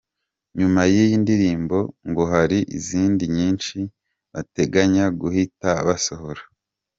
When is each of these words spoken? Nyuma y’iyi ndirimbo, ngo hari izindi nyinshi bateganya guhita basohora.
Nyuma 0.59 0.81
y’iyi 0.93 1.15
ndirimbo, 1.23 1.77
ngo 2.09 2.23
hari 2.33 2.59
izindi 2.77 3.23
nyinshi 3.35 3.77
bateganya 4.33 5.05
guhita 5.19 5.69
basohora. 5.87 6.41